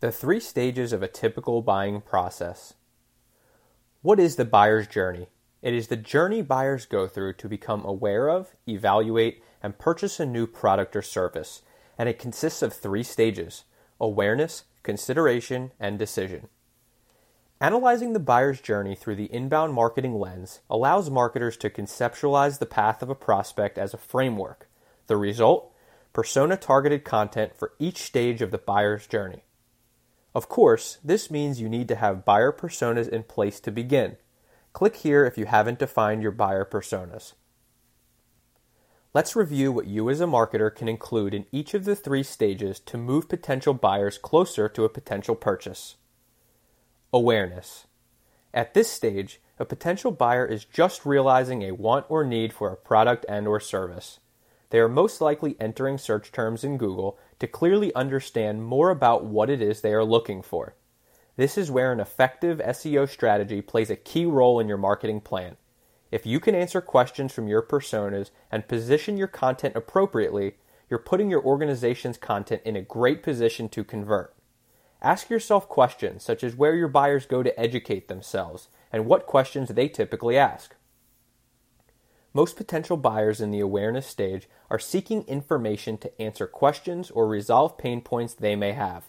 [0.00, 2.74] The three stages of a typical buying process.
[4.02, 5.28] What is the buyer's journey?
[5.62, 10.26] It is the journey buyers go through to become aware of, evaluate, and purchase a
[10.26, 11.62] new product or service,
[11.96, 13.64] and it consists of three stages
[13.98, 16.48] awareness, consideration, and decision.
[17.58, 23.02] Analyzing the buyer's journey through the inbound marketing lens allows marketers to conceptualize the path
[23.02, 24.68] of a prospect as a framework.
[25.06, 25.72] The result?
[26.12, 29.45] Persona targeted content for each stage of the buyer's journey.
[30.36, 34.18] Of course, this means you need to have buyer personas in place to begin.
[34.74, 37.32] Click here if you haven't defined your buyer personas.
[39.14, 42.78] Let's review what you as a marketer can include in each of the three stages
[42.80, 45.96] to move potential buyers closer to a potential purchase.
[47.14, 47.86] Awareness.
[48.52, 52.76] At this stage, a potential buyer is just realizing a want or need for a
[52.76, 54.20] product and or service.
[54.70, 59.50] They are most likely entering search terms in Google to clearly understand more about what
[59.50, 60.74] it is they are looking for.
[61.36, 65.56] This is where an effective SEO strategy plays a key role in your marketing plan.
[66.10, 70.54] If you can answer questions from your personas and position your content appropriately,
[70.88, 74.34] you're putting your organization's content in a great position to convert.
[75.02, 79.68] Ask yourself questions such as where your buyers go to educate themselves and what questions
[79.68, 80.75] they typically ask.
[82.36, 87.78] Most potential buyers in the awareness stage are seeking information to answer questions or resolve
[87.78, 89.04] pain points they may have.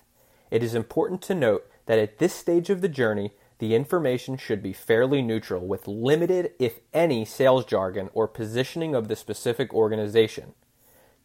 [0.50, 4.64] It is important to note that at this stage of the journey, the information should
[4.64, 10.54] be fairly neutral with limited, if any, sales jargon or positioning of the specific organization.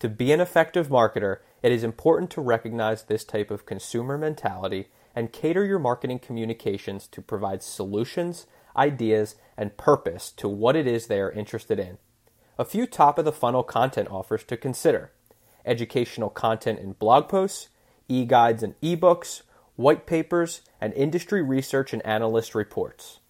[0.01, 4.89] To be an effective marketer, it is important to recognize this type of consumer mentality
[5.15, 11.07] and cater your marketing communications to provide solutions ideas, and purpose to what it is
[11.07, 11.99] they are interested in.
[12.59, 15.13] A few top of the funnel content offers to consider
[15.65, 17.69] educational content in blog posts,
[18.09, 19.43] e guides and ebooks,
[19.77, 23.21] white papers, and industry research and analyst reports.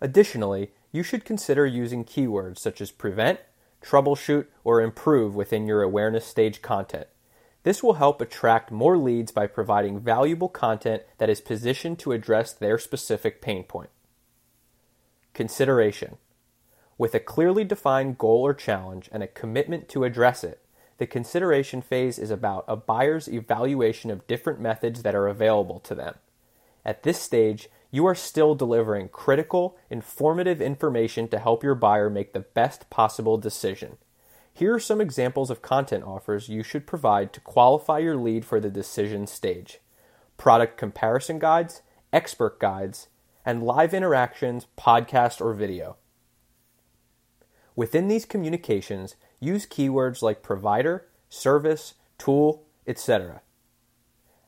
[0.00, 3.40] Additionally, you should consider using keywords such as prevent,
[3.82, 7.06] troubleshoot, or improve within your awareness stage content.
[7.62, 12.52] This will help attract more leads by providing valuable content that is positioned to address
[12.52, 13.90] their specific pain point.
[15.38, 16.16] Consideration.
[16.98, 20.60] With a clearly defined goal or challenge and a commitment to address it,
[20.96, 25.94] the consideration phase is about a buyer's evaluation of different methods that are available to
[25.94, 26.16] them.
[26.84, 32.32] At this stage, you are still delivering critical, informative information to help your buyer make
[32.32, 33.96] the best possible decision.
[34.52, 38.58] Here are some examples of content offers you should provide to qualify your lead for
[38.58, 39.78] the decision stage
[40.36, 41.82] product comparison guides,
[42.12, 43.06] expert guides,
[43.48, 45.96] and live interactions, podcast, or video.
[47.74, 53.40] Within these communications, use keywords like provider, service, tool, etc.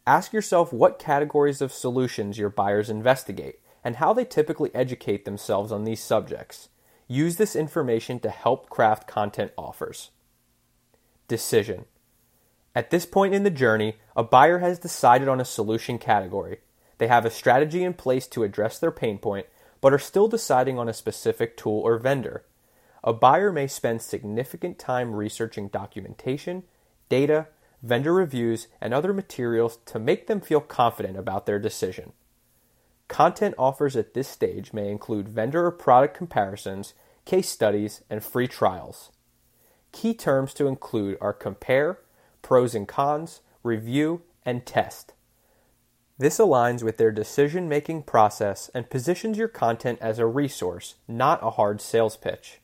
[0.07, 5.73] Ask yourself what categories of solutions your buyers investigate and how they typically educate themselves
[5.73, 6.69] on these subjects.
[7.09, 10.11] Use this information to help craft content offers.
[11.27, 11.87] Decision.
[12.75, 16.59] At this point in the journey, a buyer has decided on a solution category.
[17.01, 19.47] They have a strategy in place to address their pain point,
[19.81, 22.45] but are still deciding on a specific tool or vendor.
[23.03, 26.65] A buyer may spend significant time researching documentation,
[27.09, 27.47] data,
[27.83, 32.13] vendor reviews, and other materials to make them feel confident about their decision.
[33.09, 36.93] Content offers at this stage may include vendor or product comparisons,
[37.25, 39.11] case studies, and free trials.
[39.91, 42.01] Key terms to include are compare,
[42.43, 45.15] pros and cons, review, and test.
[46.21, 51.43] This aligns with their decision making process and positions your content as a resource, not
[51.43, 52.61] a hard sales pitch.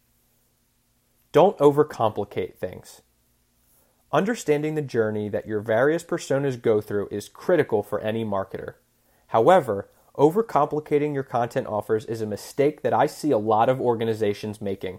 [1.33, 3.01] Don't overcomplicate things.
[4.13, 8.75] Understanding the journey that your various personas go through is critical for any marketer.
[9.29, 9.89] However,
[10.19, 14.99] overcomplicating your content offers is a mistake that I see a lot of organizations making.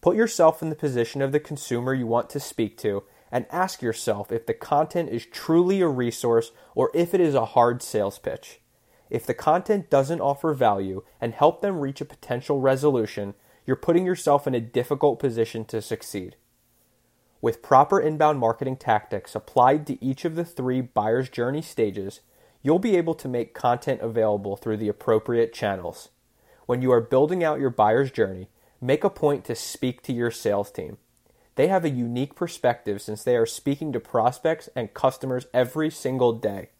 [0.00, 3.80] Put yourself in the position of the consumer you want to speak to and ask
[3.80, 8.18] yourself if the content is truly a resource or if it is a hard sales
[8.18, 8.60] pitch.
[9.08, 13.34] If the content doesn't offer value and help them reach a potential resolution,
[13.66, 16.36] you're putting yourself in a difficult position to succeed.
[17.40, 22.20] With proper inbound marketing tactics applied to each of the three buyer's journey stages,
[22.62, 26.10] you'll be able to make content available through the appropriate channels.
[26.66, 28.48] When you are building out your buyer's journey,
[28.80, 30.98] make a point to speak to your sales team.
[31.54, 36.32] They have a unique perspective since they are speaking to prospects and customers every single
[36.32, 36.70] day.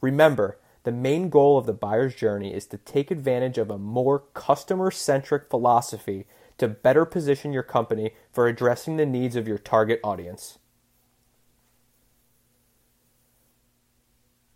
[0.00, 4.20] Remember, the main goal of the buyer's journey is to take advantage of a more
[4.34, 6.26] customer centric philosophy
[6.58, 10.58] to better position your company for addressing the needs of your target audience.